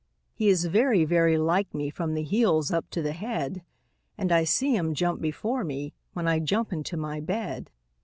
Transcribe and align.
He 0.33 0.49
is 0.49 0.65
very, 0.65 1.05
very 1.05 1.37
like 1.37 1.75
me 1.75 1.91
from 1.91 2.15
the 2.15 2.23
heels 2.23 2.71
up 2.71 2.89
to 2.89 3.03
the 3.03 3.11
head; 3.11 3.61
And 4.17 4.31
I 4.31 4.45
see 4.45 4.75
him 4.75 4.95
jump 4.95 5.21
before 5.21 5.63
me, 5.63 5.93
when 6.13 6.27
I 6.27 6.39
jump 6.39 6.73
into 6.73 6.97
my 6.97 7.19
bed. 7.19 7.69